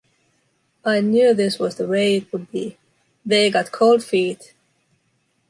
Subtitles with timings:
[0.83, 2.75] I knew this was the way it would be.
[3.23, 4.55] They got cold feet.